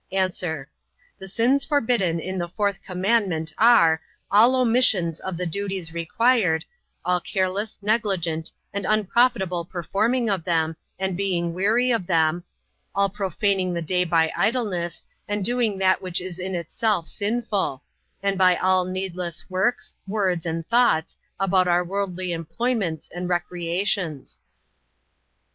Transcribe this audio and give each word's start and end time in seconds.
A. 0.11 0.27
The 1.19 1.27
sins 1.27 1.63
forbidden 1.63 2.19
in 2.19 2.39
the 2.39 2.47
fourth 2.47 2.81
commandment 2.81 3.53
are, 3.59 4.01
all 4.31 4.55
omissions 4.55 5.19
of 5.19 5.37
the 5.37 5.45
duties 5.45 5.93
required, 5.93 6.65
all 7.05 7.19
careless, 7.21 7.77
negligent, 7.83 8.51
and 8.73 8.83
unprofitable 8.87 9.63
performing 9.63 10.27
of 10.27 10.43
them, 10.43 10.75
and 10.97 11.15
being 11.15 11.53
weary 11.53 11.91
of 11.91 12.07
them; 12.07 12.43
all 12.95 13.09
profaning 13.09 13.75
the 13.75 13.81
day 13.83 14.03
by 14.03 14.31
idleness, 14.35 15.03
and 15.27 15.45
doing 15.45 15.77
that 15.77 16.01
which 16.01 16.19
is 16.19 16.39
in 16.39 16.55
itself 16.55 17.05
sinful; 17.07 17.83
and 18.23 18.39
by 18.39 18.55
all 18.55 18.85
needless 18.85 19.47
works, 19.51 19.93
words, 20.07 20.47
and 20.47 20.67
thoughts, 20.67 21.15
about 21.39 21.67
our 21.67 21.83
worldly 21.83 22.31
employments 22.31 23.07
and 23.13 23.29
recreations. 23.29 24.41